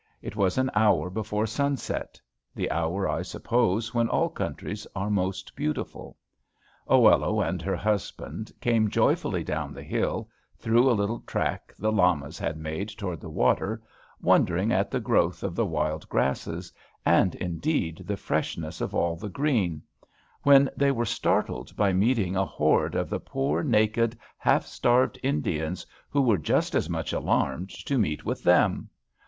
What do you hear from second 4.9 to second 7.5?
are most beautiful. Oello